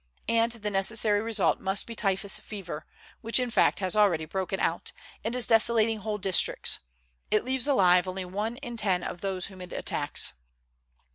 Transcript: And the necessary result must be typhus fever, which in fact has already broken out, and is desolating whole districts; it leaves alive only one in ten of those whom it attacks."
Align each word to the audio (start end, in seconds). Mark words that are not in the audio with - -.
And 0.29 0.53
the 0.53 0.71
necessary 0.71 1.21
result 1.21 1.59
must 1.59 1.85
be 1.85 1.93
typhus 1.95 2.39
fever, 2.39 2.87
which 3.21 3.39
in 3.39 3.51
fact 3.51 3.81
has 3.81 3.95
already 3.95 4.25
broken 4.25 4.59
out, 4.59 4.93
and 5.23 5.35
is 5.35 5.45
desolating 5.45 5.99
whole 5.99 6.17
districts; 6.17 6.79
it 7.29 7.45
leaves 7.45 7.67
alive 7.67 8.07
only 8.07 8.25
one 8.25 8.57
in 8.65 8.77
ten 8.77 9.03
of 9.03 9.21
those 9.21 9.45
whom 9.45 9.61
it 9.61 9.71
attacks." 9.71 10.33